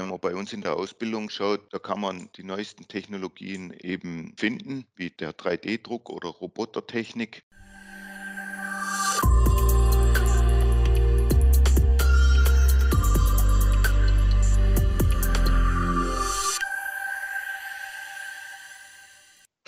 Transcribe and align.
Wenn 0.00 0.08
man 0.08 0.18
bei 0.18 0.34
uns 0.34 0.54
in 0.54 0.62
der 0.62 0.76
Ausbildung 0.76 1.28
schaut, 1.28 1.74
da 1.74 1.78
kann 1.78 2.00
man 2.00 2.30
die 2.34 2.42
neuesten 2.42 2.88
Technologien 2.88 3.70
eben 3.82 4.34
finden, 4.38 4.86
wie 4.96 5.10
der 5.10 5.36
3D-Druck 5.36 6.08
oder 6.08 6.30
Robotertechnik. 6.30 7.44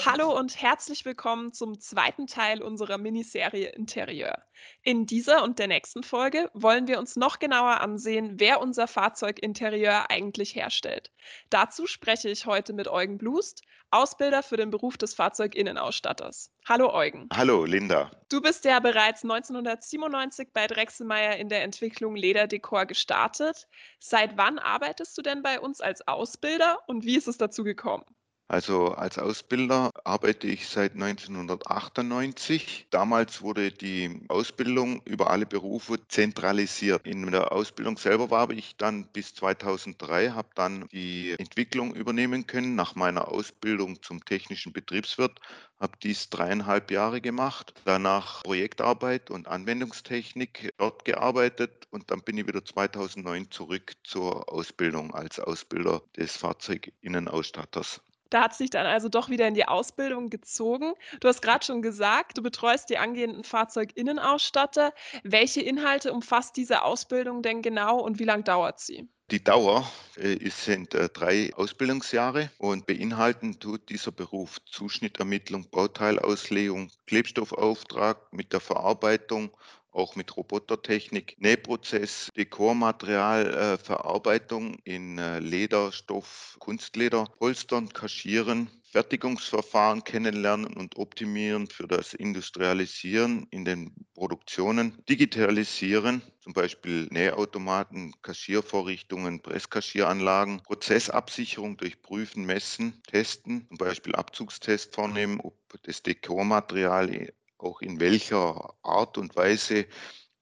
Hallo 0.05 0.37
und 0.37 0.61
herzlich 0.61 1.05
willkommen 1.05 1.53
zum 1.53 1.79
zweiten 1.79 2.27
Teil 2.27 2.61
unserer 2.61 2.99
Miniserie 2.99 3.69
Interieur. 3.69 4.37
In 4.83 5.07
dieser 5.07 5.45
und 5.45 5.61
der 5.61 5.69
nächsten 5.69 6.03
Folge 6.03 6.51
wollen 6.55 6.89
wir 6.89 6.99
uns 6.99 7.15
noch 7.15 7.39
genauer 7.39 7.81
ansehen, 7.81 8.41
wer 8.41 8.61
unser 8.61 8.89
Fahrzeuginterieur 8.89 10.11
eigentlich 10.11 10.57
herstellt. 10.57 11.13
Dazu 11.51 11.87
spreche 11.87 12.29
ich 12.31 12.47
heute 12.47 12.73
mit 12.73 12.89
Eugen 12.89 13.17
Blust, 13.17 13.63
Ausbilder 13.93 14.43
für 14.43 14.57
den 14.57 14.71
Beruf 14.71 14.99
des 14.99 15.15
Fahrzeuginnenausstatters. 15.15 16.51
Hallo 16.67 16.93
Eugen. 16.93 17.29
Hallo 17.33 17.65
Linda. 17.65 18.11
Du 18.29 18.41
bist 18.41 18.65
ja 18.65 18.81
bereits 18.81 19.23
1997 19.23 20.49
bei 20.53 20.67
Drechselmeier 20.67 21.37
in 21.37 21.49
der 21.49 21.63
Entwicklung 21.63 22.17
Lederdekor 22.17 22.87
gestartet. 22.87 23.69
Seit 24.01 24.37
wann 24.37 24.59
arbeitest 24.59 25.17
du 25.17 25.23
denn 25.23 25.43
bei 25.43 25.61
uns 25.61 25.81
als 25.81 26.09
Ausbilder 26.09 26.81
und 26.89 27.05
wie 27.05 27.17
ist 27.17 27.29
es 27.29 27.39
dazu 27.39 27.63
gekommen? 27.63 28.05
Also 28.53 28.89
als 28.89 29.19
Ausbilder 29.19 29.91
arbeite 30.05 30.47
ich 30.47 30.69
seit 30.69 30.93
1998. 30.93 32.87
Damals 32.91 33.41
wurde 33.41 33.73
die 33.73 34.27
Ausbildung 34.29 35.01
über 35.07 35.31
alle 35.31 35.47
Berufe 35.47 36.07
zentralisiert. 36.09 37.07
In 37.07 37.31
der 37.31 37.51
Ausbildung 37.53 37.97
selber 37.97 38.31
war 38.31 38.51
ich 38.51 38.77
dann 38.77 39.07
bis 39.07 39.35
2003, 39.35 40.33
habe 40.33 40.51
dann 40.55 40.87
die 40.93 41.35
Entwicklung 41.39 41.95
übernehmen 41.95 42.47
können 42.47 42.75
nach 42.75 42.95
meiner 42.95 43.29
Ausbildung 43.29 44.03
zum 44.03 44.23
technischen 44.23 44.75
Betriebswirt, 44.75 45.41
habe 45.81 45.97
dies 46.03 46.29
dreieinhalb 46.29 46.91
Jahre 46.91 47.23
gemacht, 47.23 47.73
danach 47.87 48.43
Projektarbeit 48.43 49.31
und 49.31 49.49
Anwendungstechnik 49.49 50.75
dort 50.77 51.07
gearbeitet 51.07 51.89
und 51.91 52.11
dann 52.11 52.21
bin 52.21 52.37
ich 52.37 52.47
wieder 52.47 52.63
2009 52.63 53.51
zurück 53.51 53.95
zur 54.05 54.53
Ausbildung 54.53 55.15
als 55.15 55.41
Ausbilder 55.41 56.03
des 56.19 56.37
Fahrzeuginnenausstatters. 56.37 58.03
Da 58.33 58.45
hat 58.45 58.55
sich 58.55 58.71
dann 58.71 58.87
also 58.87 59.11
doch 59.11 59.29
wieder 59.29 59.47
in 59.47 59.53
die 59.53 59.69
Ausbildung 59.69 60.31
gezogen. 60.31 60.95
Du 61.21 61.29
hast 61.29 61.43
gerade 61.43 61.63
schon 61.67 61.83
gesagt, 61.83 62.39
du 62.39 62.43
betreust 62.43 62.89
die 62.89 62.97
angehenden 62.97 63.45
Fahrzeuginnenausstatter. 63.45 64.95
Welche 65.23 65.61
Inhalte 65.61 66.15
umfasst 66.15 66.57
diese 66.57 66.81
Ausbildung 66.83 67.43
denn 67.43 67.61
genau 67.61 68.01
und 68.01 68.19
wie 68.19 68.25
lang 68.25 68.43
dauert 68.43 68.81
sie? 68.81 69.07
Die 69.31 69.45
Dauer 69.45 69.87
äh, 70.17 70.49
sind 70.49 70.95
äh, 70.95 71.11
drei 71.11 71.53
Ausbildungsjahre 71.55 72.51
und 72.57 72.87
beinhalten 72.87 73.61
tut 73.61 73.91
dieser 73.91 74.13
Beruf 74.13 74.59
Zuschnittermittlung, 74.65 75.69
Bauteilauslegung, 75.71 76.91
Klebstoffauftrag 77.07 78.33
mit 78.33 78.55
der 78.55 78.61
Verarbeitung 78.61 79.55
auch 79.93 80.17
mit 80.17 80.37
Robotertechnik, 80.37 81.37
Nähprozess, 81.39 82.31
Dekormaterial, 82.37 83.79
äh, 83.79 84.79
in 84.85 85.19
äh, 85.19 85.39
Leder, 85.39 85.93
Stoff, 85.93 86.57
Kunstleder, 86.59 87.27
Polstern, 87.39 87.89
Kaschieren, 87.91 88.71
Fertigungsverfahren 88.93 90.05
kennenlernen 90.05 90.75
und 90.75 90.97
optimieren 90.99 91.67
für 91.67 91.89
das 91.89 92.13
Industrialisieren 92.13 93.47
in 93.51 93.65
den 93.65 93.95
Produktionen, 94.15 95.03
digitalisieren, 95.09 96.21
zum 96.41 96.53
Beispiel 96.53 97.07
Nähautomaten, 97.11 98.13
Kaschiervorrichtungen, 98.21 99.41
Presskaschieranlagen, 99.41 100.63
Prozessabsicherung 100.63 101.79
durch 101.79 102.03
Prüfen, 102.03 102.45
Messen, 102.45 103.03
Testen, 103.07 103.67
zum 103.69 103.79
Beispiel 103.79 104.15
Abzugstest 104.15 104.95
vornehmen, 104.95 105.41
ob 105.41 105.57
das 105.85 106.03
Dekormaterial 106.03 107.33
auch 107.63 107.81
in 107.81 108.01
welcher 108.01 108.75
Art 108.83 109.19
und 109.19 109.37
Weise 109.37 109.87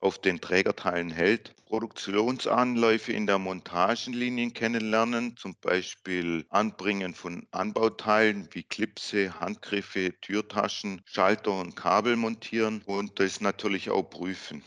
auf 0.01 0.19
den 0.19 0.41
Trägerteilen 0.41 1.11
hält. 1.11 1.55
Produktionsanläufe 1.67 3.13
in 3.13 3.27
der 3.27 3.39
Montagenlinien 3.39 4.53
kennenlernen, 4.53 5.37
zum 5.37 5.55
Beispiel 5.61 6.45
Anbringen 6.49 7.15
von 7.15 7.47
Anbauteilen 7.53 8.49
wie 8.53 8.65
Klipse, 8.65 9.39
Handgriffe, 9.39 10.15
Türtaschen, 10.21 11.03
Schalter 11.05 11.53
und 11.53 11.77
Kabel 11.77 12.17
montieren 12.17 12.83
und 12.87 13.21
das 13.21 13.41
natürlich 13.41 13.91
auch 13.91 14.03
prüfen. 14.05 14.65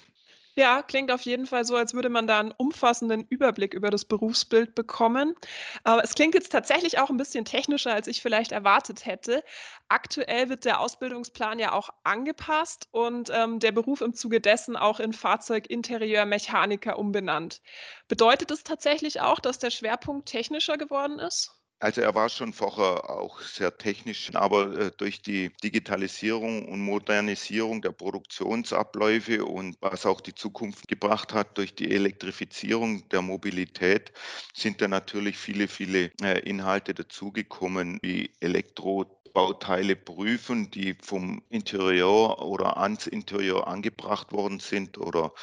Ja, 0.57 0.83
klingt 0.83 1.11
auf 1.11 1.21
jeden 1.21 1.45
Fall 1.47 1.65
so, 1.65 1.75
als 1.75 1.93
würde 1.95 2.09
man 2.09 2.27
da 2.27 2.39
einen 2.39 2.51
umfassenden 2.51 3.23
Überblick 3.27 3.73
über 3.73 3.89
das 3.89 4.05
Berufsbild 4.05 4.75
bekommen. 4.75 5.33
Aber 5.83 6.03
es 6.03 6.13
klingt 6.13 6.35
jetzt 6.35 6.51
tatsächlich 6.51 6.99
auch 6.99 7.09
ein 7.09 7.17
bisschen 7.17 7.43
technischer, 7.45 7.91
als 7.93 8.07
ich 8.07 8.21
vielleicht 8.21 8.51
erwartet 8.51 9.05
hätte. 9.07 9.43
Aktuell 9.89 10.49
wird 10.49 10.65
der 10.65 10.79
Ausbildungsplan 10.79 11.57
ja 11.59 11.71
auch 11.71 11.89
angepasst 12.03 12.87
und, 12.91 13.31
ähm, 13.33 13.59
der 13.59 13.71
Beruf 13.71 14.01
im 14.01 14.13
Zuge 14.13 14.41
dessen 14.41 14.75
auch 14.75 14.99
in 14.99 15.13
Fahrzeuginterieurmechaniker 15.13 16.99
umbenannt. 16.99 17.61
Bedeutet 18.07 18.51
es 18.51 18.63
tatsächlich 18.63 19.21
auch, 19.21 19.39
dass 19.39 19.57
der 19.59 19.71
Schwerpunkt 19.71 20.27
technischer 20.29 20.77
geworden 20.77 21.17
ist? 21.19 21.51
Also 21.83 21.99
er 21.99 22.15
war 22.15 22.29
schon 22.29 22.53
vorher 22.53 23.09
auch 23.09 23.41
sehr 23.41 23.77
technisch, 23.77 24.33
aber 24.35 24.73
äh, 24.79 24.91
durch 24.95 25.21
die 25.21 25.51
Digitalisierung 25.61 26.69
und 26.69 26.79
Modernisierung 26.79 27.81
der 27.81 27.91
Produktionsabläufe 27.91 29.43
und 29.43 29.75
was 29.81 30.05
auch 30.05 30.21
die 30.21 30.33
Zukunft 30.33 30.87
gebracht 30.87 31.33
hat 31.33 31.57
durch 31.57 31.75
die 31.75 31.91
Elektrifizierung 31.91 33.09
der 33.09 33.21
Mobilität, 33.21 34.13
sind 34.53 34.79
da 34.79 34.87
natürlich 34.87 35.37
viele, 35.37 35.67
viele 35.67 36.09
äh, 36.21 36.39
Inhalte 36.47 36.93
dazugekommen, 36.93 37.99
wie 38.01 38.31
Elektrobauteile 38.39 39.97
prüfen, 39.97 40.71
die 40.71 40.95
vom 41.01 41.43
Interieur 41.49 42.41
oder 42.41 42.77
ans 42.77 43.07
Interieur 43.07 43.67
angebracht 43.67 44.31
worden 44.31 44.61
sind 44.61 44.97
oder 44.97 45.33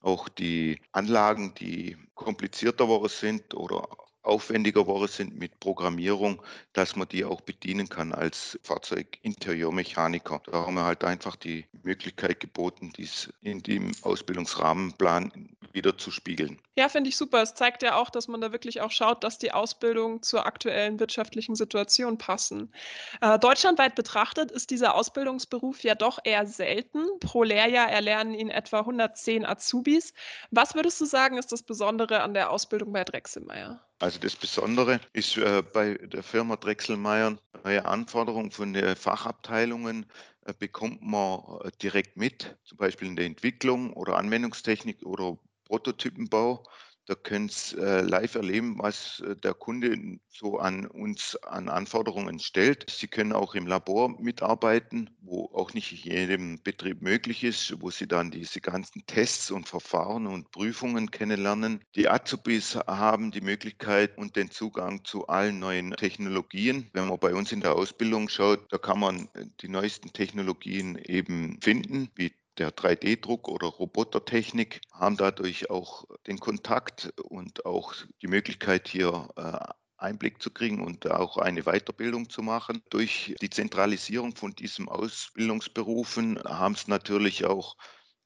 auch 0.00 0.30
die 0.30 0.80
Anlagen, 0.92 1.52
die 1.56 1.98
komplizierter 2.14 2.84
geworden 2.84 3.10
sind 3.10 3.52
oder 3.52 3.86
aufwendiger 4.24 4.82
geworden 4.82 5.10
sind 5.10 5.38
mit 5.38 5.60
Programmierung, 5.60 6.42
dass 6.72 6.96
man 6.96 7.08
die 7.08 7.24
auch 7.24 7.40
bedienen 7.40 7.88
kann 7.88 8.12
als 8.12 8.58
Fahrzeuginterieurmechaniker. 8.62 10.40
Da 10.46 10.66
haben 10.66 10.74
wir 10.74 10.84
halt 10.84 11.04
einfach 11.04 11.36
die 11.36 11.66
Möglichkeit 11.82 12.40
geboten, 12.40 12.92
dies 12.96 13.32
in 13.42 13.62
dem 13.62 13.92
Ausbildungsrahmenplan 14.02 15.32
wieder 15.74 15.98
zu 15.98 16.10
spiegeln. 16.10 16.60
Ja, 16.76 16.88
finde 16.88 17.10
ich 17.10 17.16
super. 17.16 17.42
Es 17.42 17.54
zeigt 17.54 17.82
ja 17.82 17.96
auch, 17.96 18.10
dass 18.10 18.28
man 18.28 18.40
da 18.40 18.52
wirklich 18.52 18.80
auch 18.80 18.90
schaut, 18.90 19.24
dass 19.24 19.38
die 19.38 19.52
Ausbildung 19.52 20.22
zur 20.22 20.46
aktuellen 20.46 20.98
wirtschaftlichen 21.00 21.54
Situation 21.56 22.18
passen. 22.18 22.72
Äh, 23.20 23.38
deutschlandweit 23.38 23.94
betrachtet 23.94 24.50
ist 24.50 24.70
dieser 24.70 24.94
Ausbildungsberuf 24.94 25.82
ja 25.82 25.94
doch 25.94 26.18
eher 26.24 26.46
selten. 26.46 27.04
Pro 27.20 27.42
Lehrjahr 27.42 27.90
erlernen 27.90 28.34
ihn 28.34 28.50
etwa 28.50 28.80
110 28.80 29.44
Azubis. 29.44 30.12
Was 30.50 30.74
würdest 30.74 31.00
du 31.00 31.04
sagen, 31.04 31.38
ist 31.38 31.52
das 31.52 31.62
Besondere 31.62 32.22
an 32.22 32.34
der 32.34 32.50
Ausbildung 32.50 32.92
bei 32.92 33.04
Drechselmeier? 33.04 33.80
Also 33.98 34.18
das 34.18 34.36
Besondere 34.36 35.00
ist 35.12 35.36
äh, 35.36 35.62
bei 35.62 35.94
der 35.94 36.22
Firma 36.22 36.56
Drechselmeier 36.56 37.36
neue 37.64 37.84
Anforderungen 37.84 38.50
von 38.50 38.72
den 38.72 38.96
Fachabteilungen 38.96 40.06
äh, 40.44 40.52
bekommt 40.58 41.02
man 41.02 41.40
äh, 41.62 41.70
direkt 41.82 42.16
mit, 42.16 42.56
zum 42.64 42.76
Beispiel 42.76 43.08
in 43.08 43.16
der 43.16 43.26
Entwicklung 43.26 43.92
oder 43.94 44.16
Anwendungstechnik 44.16 45.04
oder 45.04 45.38
Prototypenbau. 45.64 46.64
Da 47.06 47.14
können 47.14 47.50
Sie 47.50 47.76
äh, 47.76 48.00
live 48.00 48.34
erleben, 48.34 48.78
was 48.78 49.20
äh, 49.20 49.36
der 49.36 49.52
Kunde 49.52 50.18
so 50.30 50.58
an 50.58 50.86
uns 50.86 51.36
an 51.42 51.68
Anforderungen 51.68 52.38
stellt. 52.38 52.88
Sie 52.88 53.08
können 53.08 53.34
auch 53.34 53.54
im 53.54 53.66
Labor 53.66 54.08
mitarbeiten, 54.18 55.10
wo 55.20 55.50
auch 55.52 55.74
nicht 55.74 55.92
jedem 55.92 56.62
Betrieb 56.62 57.02
möglich 57.02 57.44
ist, 57.44 57.74
wo 57.82 57.90
Sie 57.90 58.08
dann 58.08 58.30
diese 58.30 58.62
ganzen 58.62 59.04
Tests 59.04 59.50
und 59.50 59.68
Verfahren 59.68 60.26
und 60.26 60.50
Prüfungen 60.50 61.10
kennenlernen. 61.10 61.84
Die 61.94 62.08
Azubis 62.08 62.76
haben 62.86 63.32
die 63.32 63.42
Möglichkeit 63.42 64.16
und 64.16 64.34
den 64.36 64.50
Zugang 64.50 65.04
zu 65.04 65.26
allen 65.26 65.58
neuen 65.58 65.92
Technologien. 65.92 66.88
Wenn 66.94 67.08
man 67.08 67.18
bei 67.18 67.34
uns 67.34 67.52
in 67.52 67.60
der 67.60 67.74
Ausbildung 67.74 68.30
schaut, 68.30 68.72
da 68.72 68.78
kann 68.78 68.98
man 68.98 69.28
äh, 69.34 69.44
die 69.60 69.68
neuesten 69.68 70.10
Technologien 70.14 70.96
eben 70.96 71.60
finden, 71.60 72.08
wie 72.14 72.32
der 72.58 72.70
3D-Druck 72.70 73.48
oder 73.48 73.66
Robotertechnik, 73.66 74.80
haben 74.92 75.16
dadurch 75.16 75.70
auch 75.70 76.04
den 76.26 76.38
Kontakt 76.38 77.12
und 77.22 77.66
auch 77.66 77.94
die 78.22 78.28
Möglichkeit, 78.28 78.88
hier 78.88 79.28
äh, 79.36 79.72
Einblick 79.96 80.42
zu 80.42 80.50
kriegen 80.50 80.84
und 80.84 81.10
auch 81.10 81.38
eine 81.38 81.62
Weiterbildung 81.62 82.28
zu 82.28 82.42
machen. 82.42 82.82
Durch 82.90 83.34
die 83.40 83.50
Zentralisierung 83.50 84.36
von 84.36 84.54
diesen 84.54 84.88
Ausbildungsberufen 84.88 86.42
haben 86.44 86.74
es 86.74 86.88
natürlich 86.88 87.44
auch 87.44 87.76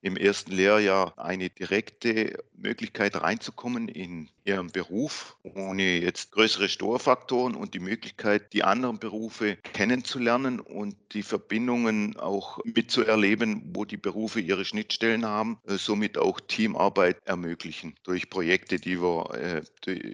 im 0.00 0.16
ersten 0.16 0.52
Lehrjahr 0.52 1.18
eine 1.18 1.50
direkte 1.50 2.38
Möglichkeit 2.60 3.20
reinzukommen 3.20 3.88
in 3.88 4.28
ihren 4.48 4.72
Beruf, 4.72 5.36
ohne 5.42 6.00
jetzt 6.00 6.32
größere 6.32 6.68
Störfaktoren 6.68 7.54
und 7.54 7.74
die 7.74 7.80
Möglichkeit, 7.80 8.52
die 8.54 8.64
anderen 8.64 8.98
Berufe 8.98 9.56
kennenzulernen 9.74 10.58
und 10.58 10.96
die 11.12 11.22
Verbindungen 11.22 12.16
auch 12.16 12.58
mitzuerleben, 12.64 13.62
wo 13.74 13.84
die 13.84 13.96
Berufe 13.98 14.40
ihre 14.40 14.64
Schnittstellen 14.64 15.26
haben, 15.26 15.58
äh, 15.66 15.76
somit 15.76 16.16
auch 16.16 16.40
Teamarbeit 16.40 17.18
ermöglichen 17.26 17.94
durch 18.04 18.30
Projekte, 18.30 18.78
die 18.78 19.00
wir 19.02 19.34
äh, 19.34 19.62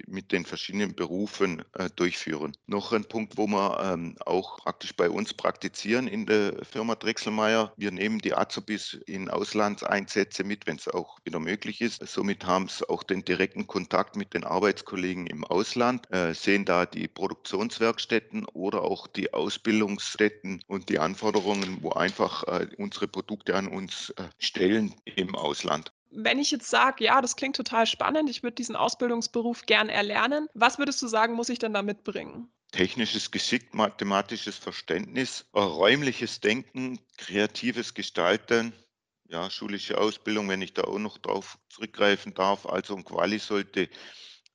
mit 0.07 0.33
den 0.33 0.45
verschiedenen 0.45 0.95
Berufen 0.95 1.63
äh, 1.75 1.89
durchführen. 1.95 2.57
Noch 2.67 2.93
ein 2.93 3.05
Punkt, 3.05 3.37
wo 3.37 3.47
wir 3.47 3.81
ähm, 3.85 4.17
auch 4.27 4.59
praktisch 4.59 4.95
bei 4.97 5.09
uns 5.09 5.33
praktizieren 5.33 6.09
in 6.09 6.27
der 6.27 6.65
Firma 6.65 6.97
Drechselmeier. 6.97 7.73
Wir 7.77 7.93
nehmen 7.93 8.19
die 8.19 8.35
Azubis 8.35 8.95
in 9.07 9.29
Auslandseinsätze 9.31 10.43
mit, 10.43 10.67
wenn 10.67 10.77
es 10.77 10.89
auch 10.89 11.19
wieder 11.25 11.39
möglich 11.39 11.81
ist. 11.81 12.05
Somit 12.07 12.34
haben 12.43 12.69
sie 12.69 12.89
auch 12.89 13.03
den 13.03 13.25
direkten 13.25 13.67
Kontakt 13.67 14.17
mit 14.17 14.35
den 14.35 14.45
Arbeitskollegen 14.45 15.27
im 15.27 15.45
Ausland, 15.45 16.11
äh, 16.11 16.35
sehen 16.35 16.65
da 16.65 16.87
die 16.87 17.09
Produktionswerkstätten 17.09 18.47
oder 18.47 18.83
auch 18.83 19.07
die 19.07 19.33
Ausbildungsstätten 19.33 20.63
und 20.67 20.89
die 20.89 20.99
Anforderungen, 20.99 21.79
wo 21.83 21.91
einfach 21.91 22.45
äh, 22.45 22.67
unsere 22.79 23.09
Produkte 23.09 23.55
an 23.55 23.69
uns 23.69 24.11
äh, 24.11 24.25
stellen 24.39 24.95
im 25.05 25.35
Ausland. 25.35 25.93
Wenn 26.11 26.39
ich 26.39 26.51
jetzt 26.51 26.71
sage: 26.71 27.05
„Ja, 27.05 27.21
das 27.21 27.37
klingt 27.37 27.57
total 27.57 27.87
spannend, 27.87 28.31
ich 28.31 28.43
würde 28.43 28.55
diesen 28.55 28.77
Ausbildungsberuf 28.77 29.67
gern 29.67 29.89
erlernen“, 29.89 30.49
was 30.55 30.79
würdest 30.79 31.03
du 31.03 31.09
sagen, 31.09 31.35
muss 31.35 31.49
ich 31.49 31.59
denn 31.59 31.75
da 31.75 31.83
mitbringen? 31.83 32.49
Technisches 32.73 33.31
Geschick, 33.31 33.73
mathematisches 33.75 34.57
Verständnis, 34.57 35.47
äh, 35.55 35.61
räumliches 35.61 36.41
Denken, 36.41 36.99
kreatives 37.17 37.95
Gestalten, 37.95 38.73
ja, 39.29 39.51
schulische 39.51 39.99
Ausbildung, 39.99 40.49
wenn 40.49 40.63
ich 40.63 40.75
da 40.75 40.83
auch 40.85 40.99
noch 40.99 41.19
drauf 41.19 41.59
zurückgreifen 41.69 42.35
darf. 42.35 42.67
Also 42.67 42.95
'n 42.97 43.05
Quali 43.05 43.39
sollte, 43.39 43.89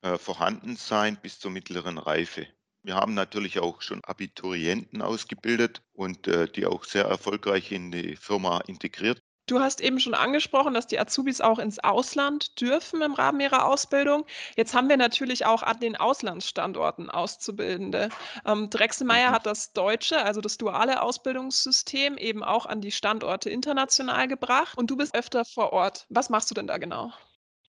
äh, 0.01 0.18
vorhanden 0.18 0.75
sein 0.77 1.19
bis 1.21 1.39
zur 1.39 1.51
mittleren 1.51 1.98
Reife. 1.98 2.48
Wir 2.83 2.95
haben 2.95 3.13
natürlich 3.16 3.60
auch 3.60 3.81
schon 3.81 4.04
Abiturienten 4.06 5.01
ausgebildet 5.01 5.81
und, 5.94 6.27
äh, 6.27 6.48
die 6.51 6.66
auch 6.68 6.86
sehr 6.86 7.06
erfolgreich 7.06 7.71
in 7.71 7.92
die 7.92 8.16
Firma 8.18 8.60
integriert. 8.68 9.21
Du 9.50 9.60
hast 9.60 9.81
eben 9.81 10.00
schon 10.00 10.13
angesprochen, 10.13 10.74
dass 10.75 10.86
die 10.88 10.98
Azubis 11.00 11.42
auch 11.42 11.60
ins 11.60 11.80
Ausland 11.80 12.62
dürfen 12.62 13.01
im 13.01 13.13
Rahmen 13.13 13.40
ihrer 13.42 13.66
Ausbildung. 13.66 14.25
Jetzt 14.56 14.74
haben 14.75 14.88
wir 14.90 14.96
natürlich 14.98 15.46
auch 15.46 15.62
an 15.63 15.80
den 15.81 15.96
Auslandsstandorten 15.98 17.10
Auszubildende. 17.10 18.12
Ähm, 18.46 18.69
Drechselmeier 18.69 19.31
Mhm. 19.31 19.34
hat 19.34 19.46
das 19.48 19.74
deutsche, 19.74 20.24
also 20.24 20.40
das 20.42 20.57
duale 20.57 21.01
Ausbildungssystem 21.01 22.18
eben 22.18 22.44
auch 22.46 22.66
an 22.68 22.80
die 22.81 22.92
Standorte 22.94 23.50
international 23.50 24.28
gebracht 24.30 24.78
und 24.78 24.90
du 24.92 24.96
bist 24.98 25.13
öfter 25.16 25.44
vor 25.46 25.74
Ort. 25.74 26.06
Was 26.10 26.30
machst 26.30 26.50
du 26.52 26.56
denn 26.56 26.68
da 26.68 26.78
genau? 26.78 27.12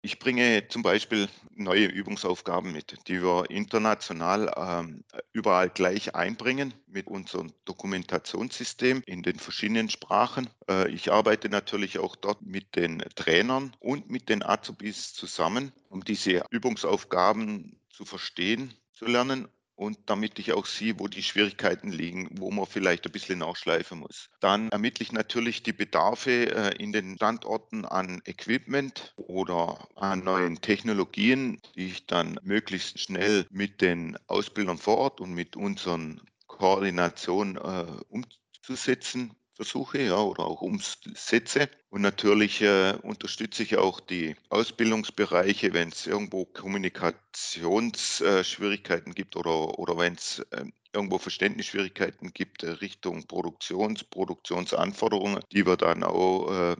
Ich 0.02 0.18
bringe 0.18 0.66
zum 0.68 0.82
Beispiel 0.82 1.28
neue 1.54 1.84
Übungsaufgaben 1.84 2.72
mit, 2.72 3.06
die 3.06 3.22
wir 3.22 3.50
international 3.50 4.50
ähm, 4.56 5.04
überall 5.34 5.68
gleich 5.68 6.14
einbringen 6.14 6.72
mit 6.86 7.06
unserem 7.06 7.52
Dokumentationssystem 7.66 9.02
in 9.04 9.22
den 9.22 9.38
verschiedenen 9.38 9.90
Sprachen. 9.90 10.48
Äh, 10.70 10.90
ich 10.90 11.12
arbeite 11.12 11.50
natürlich 11.50 11.98
auch 11.98 12.16
dort 12.16 12.40
mit 12.40 12.76
den 12.76 13.00
Trainern 13.14 13.76
und 13.78 14.08
mit 14.08 14.30
den 14.30 14.42
Azubis 14.42 15.12
zusammen, 15.12 15.70
um 15.90 16.02
diese 16.02 16.44
Übungsaufgaben 16.48 17.78
zu 17.90 18.06
verstehen, 18.06 18.72
zu 18.94 19.04
lernen 19.04 19.48
und 19.80 19.98
damit 20.06 20.38
ich 20.38 20.52
auch 20.52 20.66
sehe, 20.66 20.98
wo 20.98 21.08
die 21.08 21.22
Schwierigkeiten 21.22 21.90
liegen, 21.90 22.28
wo 22.32 22.50
man 22.50 22.66
vielleicht 22.66 23.06
ein 23.06 23.12
bisschen 23.12 23.38
nachschleifen 23.38 23.98
muss. 23.98 24.28
Dann 24.40 24.68
ermittle 24.68 25.02
ich 25.02 25.10
natürlich 25.10 25.62
die 25.62 25.72
Bedarfe, 25.72 26.54
äh, 26.54 26.76
in 26.76 26.92
den 26.92 27.16
Standorten 27.16 27.86
an 27.86 28.20
Equipment 28.26 29.14
oder 29.16 29.88
an 29.96 30.22
neuen 30.22 30.60
Technologien, 30.60 31.62
die 31.76 31.86
ich 31.86 32.06
dann 32.06 32.38
möglichst 32.42 33.00
schnell 33.00 33.46
mit 33.50 33.80
den 33.80 34.18
Ausbildern 34.26 34.76
vor 34.76 34.98
Ort 34.98 35.20
und 35.22 35.32
mit 35.32 35.56
unseren 35.56 36.20
Koordination, 36.46 37.56
äh, 37.56 37.86
umzusetzen 38.10 39.34
versuche, 39.60 40.00
ja, 40.02 40.18
oder 40.18 40.46
auch 40.46 40.62
umsetze. 40.62 41.68
Und 41.90 42.00
natürlich, 42.00 42.62
äh, 42.62 42.94
unterstütze 43.02 43.62
ich 43.62 43.76
auch 43.76 44.00
die 44.00 44.34
Ausbildungsbereiche, 44.48 45.74
wenn 45.74 45.90
es 45.90 46.06
irgendwo 46.06 46.46
Kommunikationsschwierigkeiten 46.46 49.12
äh, 49.12 49.14
gibt 49.14 49.36
oder 49.36 49.78
oder 49.78 49.98
wenn's, 49.98 50.42
ähm, 50.52 50.72
irgendwo 50.94 51.18
Verständnisschwierigkeiten 51.18 52.32
gibt, 52.32 52.62
äh, 52.62 52.70
Richtung 52.70 53.26
Produktions 53.26 54.02
Produktionsanforderungen, 54.04 55.42
die 55.52 55.66
wir 55.66 55.76
dann 55.76 56.04
auch, 56.04 56.50
äh, 56.50 56.76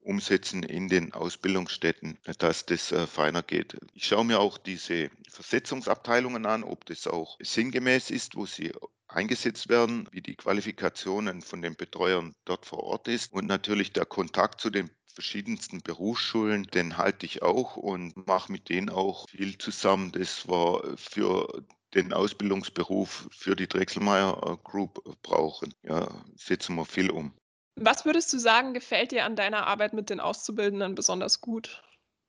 umsetzen 0.00 0.64
in 0.64 0.88
den 0.88 1.14
Ausbildungsstätten, 1.14 2.18
dass 2.38 2.66
das, 2.66 2.90
äh, 2.90 3.06
feiner 3.06 3.44
geht. 3.44 3.76
Ich 3.94 4.06
schaue 4.08 4.24
mir 4.24 4.40
auch 4.40 4.58
diese 4.58 5.08
Versetzungsabteilungen 5.30 6.46
an, 6.46 6.64
ob 6.64 6.84
das 6.86 7.06
auch 7.06 7.36
sinngemäß 7.40 8.10
ist, 8.10 8.34
wo 8.34 8.44
sie 8.44 8.72
eingesetzt 9.14 9.68
werden, 9.68 10.08
wie 10.12 10.20
die 10.20 10.34
Qualifikationen 10.34 11.42
von 11.42 11.62
den 11.62 11.76
Betreuern 11.76 12.34
dort 12.44 12.66
vor 12.66 12.82
Ort 12.82 13.08
ist 13.08 13.32
und 13.32 13.46
natürlich 13.46 13.92
der 13.92 14.04
Kontakt 14.04 14.60
zu 14.60 14.70
den 14.70 14.90
verschiedensten 15.14 15.80
Berufsschulen, 15.80 16.64
den 16.64 16.98
halte 16.98 17.24
ich 17.24 17.42
auch 17.42 17.76
und 17.76 18.26
mache 18.26 18.50
mit 18.50 18.68
denen 18.68 18.90
auch 18.90 19.28
viel 19.28 19.56
zusammen. 19.58 20.10
Das 20.12 20.48
wir 20.48 20.96
für 20.96 21.64
den 21.94 22.12
Ausbildungsberuf 22.12 23.28
für 23.30 23.54
die 23.54 23.68
Drechselmeier 23.68 24.40
äh, 24.42 24.56
Group 24.68 25.02
brauchen. 25.22 25.72
Ja, 25.84 26.08
setzen 26.36 26.74
wir 26.74 26.84
viel 26.84 27.10
um. 27.10 27.32
Was 27.76 28.04
würdest 28.04 28.32
du 28.32 28.38
sagen, 28.38 28.74
gefällt 28.74 29.12
dir 29.12 29.24
an 29.24 29.36
deiner 29.36 29.66
Arbeit 29.66 29.94
mit 29.94 30.10
den 30.10 30.20
Auszubildenden 30.20 30.94
besonders 30.94 31.40
gut? 31.40 31.82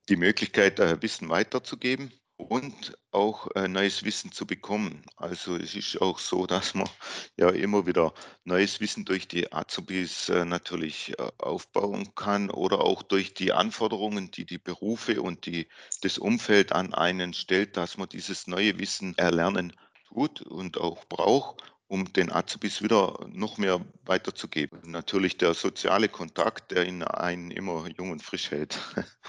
Die 0.09 0.15
Möglichkeit, 0.15 0.79
Wissen 1.01 1.29
weiterzugeben 1.29 2.11
und 2.37 2.97
auch, 3.11 3.47
äh, 3.55 3.67
neues 3.67 4.03
Wissen 4.03 4.31
zu 4.31 4.45
bekommen. 4.45 5.03
Also, 5.17 5.55
es 5.55 5.75
ist 5.75 6.01
auch 6.01 6.19
so, 6.19 6.45
dass 6.47 6.73
man 6.73 6.89
ja 7.37 7.49
immer 7.49 7.85
wieder 7.85 8.13
neues 8.43 8.79
Wissen 8.81 9.05
durch 9.05 9.27
die 9.27 9.51
Azubis, 9.51 10.29
äh, 10.29 10.45
natürlich, 10.45 11.17
äh, 11.19 11.31
aufbauen 11.37 12.13
kann 12.15 12.49
oder 12.49 12.81
auch 12.81 13.03
durch 13.03 13.33
die 13.33 13.53
Anforderungen, 13.53 14.31
die 14.31 14.45
die 14.45 14.57
Berufe 14.57 15.21
und 15.21 15.45
die 15.45 15.67
das 16.01 16.17
Umfeld 16.17 16.71
an 16.73 16.93
einen 16.93 17.33
stellt, 17.33 17.77
dass 17.77 17.97
man 17.97 18.09
dieses 18.09 18.47
neue 18.47 18.77
Wissen 18.79 19.17
erlernen 19.17 19.73
tut 20.07 20.41
und 20.41 20.77
auch 20.77 21.05
braucht, 21.05 21.63
um 21.87 22.11
den 22.13 22.31
Azubis 22.31 22.81
wieder 22.81 23.27
noch 23.31 23.57
mehr 23.57 23.85
weiterzugeben. 24.05 24.81
Natürlich 24.85 25.37
der 25.37 25.53
soziale 25.53 26.09
Kontakt, 26.09 26.71
der 26.71 26.85
ihn 26.87 27.03
einen 27.03 27.51
immer 27.51 27.87
jung 27.97 28.11
und 28.11 28.23
frisch 28.23 28.51
hält. 28.51 28.79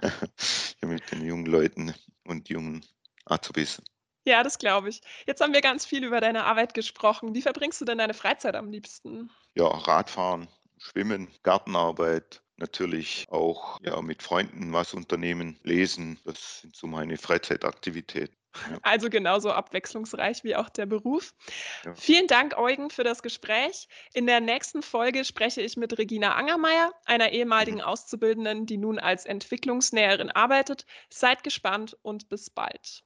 Mit 0.80 1.10
den 1.12 1.24
jungen 1.24 1.46
Leuten 1.46 1.94
und 2.28 2.48
jungen 2.48 2.84
Azubis. 3.24 3.82
Ja, 4.24 4.42
das 4.42 4.58
glaube 4.58 4.90
ich. 4.90 5.00
Jetzt 5.26 5.40
haben 5.40 5.54
wir 5.54 5.62
ganz 5.62 5.86
viel 5.86 6.04
über 6.04 6.20
deine 6.20 6.44
Arbeit 6.44 6.74
gesprochen. 6.74 7.34
Wie 7.34 7.42
verbringst 7.42 7.80
du 7.80 7.84
denn 7.84 7.98
deine 7.98 8.14
Freizeit 8.14 8.56
am 8.56 8.70
liebsten? 8.70 9.30
Ja, 9.54 9.66
Radfahren, 9.66 10.48
Schwimmen, 10.76 11.28
Gartenarbeit, 11.42 12.42
natürlich 12.56 13.24
auch, 13.30 13.78
ja, 13.82 14.00
mit 14.02 14.22
Freunden 14.22 14.72
was 14.72 14.94
unternehmen, 14.94 15.58
lesen. 15.62 16.20
Das 16.24 16.60
sind 16.60 16.76
so 16.76 16.86
meine 16.86 17.16
Freizeitaktivitäten. 17.16 18.37
Also 18.82 19.10
genauso 19.10 19.50
abwechslungsreich 19.50 20.44
wie 20.44 20.56
auch 20.56 20.68
der 20.68 20.86
Beruf. 20.86 21.34
ja. 21.84 21.94
Vielen 21.94 22.26
Dank, 22.26 22.56
Eugen, 22.58 22.90
für 22.90 23.04
das 23.04 23.22
Gespräch. 23.22 23.88
In 24.14 24.26
der 24.26 24.40
nächsten 24.40 24.82
Folge 24.82 25.24
spreche 25.24 25.62
ich 25.62 25.76
mit 25.76 25.98
Regina 25.98 26.34
Angermeier, 26.34 26.92
einer 27.04 27.30
ehemaligen 27.32 27.80
Auszubildenden, 27.80 28.66
die 28.66 28.78
nun 28.78 28.98
als 28.98 29.24
Entwicklungsnäherin 29.24 30.30
arbeitet. 30.30 30.86
Seid 31.10 31.44
gespannt 31.44 31.96
und 32.02 32.28
bis 32.28 32.50
bald. 32.50 33.04